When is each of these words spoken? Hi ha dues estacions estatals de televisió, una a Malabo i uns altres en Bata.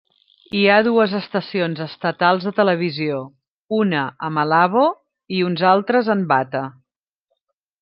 Hi 0.59 0.61
ha 0.67 0.77
dues 0.85 1.11
estacions 1.19 1.81
estatals 1.85 2.47
de 2.49 2.53
televisió, 2.61 3.19
una 3.81 4.07
a 4.29 4.33
Malabo 4.39 4.87
i 5.41 5.45
uns 5.51 5.65
altres 5.75 6.13
en 6.17 6.27
Bata. 6.35 6.67